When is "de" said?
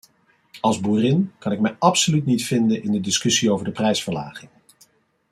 2.91-2.99, 3.65-3.71